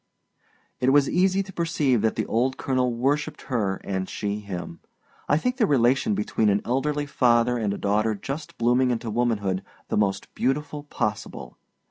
It 0.79 0.91
was 0.91 1.07
easy 1.07 1.43
to 1.43 1.53
perceive 1.53 2.01
that 2.01 2.15
the 2.15 2.25
old 2.25 2.57
colonel 2.57 2.91
worshipped 2.91 3.43
her 3.43 3.75
and 3.83 4.09
she 4.09 4.39
him. 4.39 4.79
I 5.29 5.37
think 5.37 5.57
the 5.57 5.67
relation 5.67 6.15
between 6.15 6.49
an 6.49 6.63
elderly 6.65 7.05
father 7.05 7.55
and 7.59 7.71
a 7.71 7.77
daughter 7.77 8.15
just 8.15 8.57
blooming 8.57 8.89
into 8.89 9.11
womanhood 9.11 9.61
the 9.89 9.97
most 9.97 10.33
beautiful 10.33 10.85
possible. 10.85 11.59